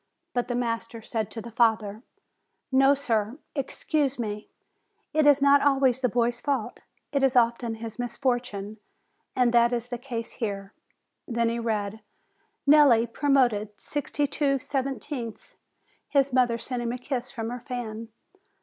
But 0.33 0.47
the 0.47 0.55
master 0.55 1.03
said 1.03 1.29
to 1.29 1.41
the 1.43 1.51
father: 1.51 2.01
"No, 2.71 2.95
sir, 2.95 3.37
excuse 3.53 4.17
me; 4.17 4.49
it 5.13 5.27
is 5.27 5.43
not 5.43 5.61
always 5.61 5.99
the 5.99 6.09
boy's 6.09 6.39
fault; 6.39 6.79
it 7.11 7.21
is 7.21 7.35
often 7.35 7.75
his 7.75 7.99
misfortune. 7.99 8.79
And 9.35 9.53
that 9.53 9.71
is 9.71 9.89
the 9.89 9.99
case 9.99 10.31
here." 10.31 10.73
Then 11.27 11.49
he 11.49 11.59
read: 11.59 11.99
"Nelli, 12.67 13.05
promoted, 13.05 13.73
sixty 13.79 14.25
two 14.25 14.57
seventieths." 14.57 15.53
His 16.09 16.33
mother 16.33 16.57
sent 16.57 16.81
him 16.81 16.91
a 16.93 16.97
kiss 16.97 17.29
from 17.29 17.51
her 17.51 17.59
fan. 17.59 18.07